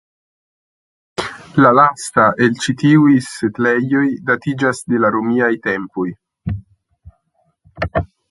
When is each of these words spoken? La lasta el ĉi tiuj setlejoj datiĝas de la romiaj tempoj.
La 1.63 1.71
lasta 1.79 2.23
el 2.45 2.55
ĉi 2.63 2.73
tiuj 2.83 3.11
setlejoj 3.27 4.05
datiĝas 4.31 4.81
de 4.93 5.03
la 5.05 5.13
romiaj 5.19 5.51
tempoj. 5.69 6.09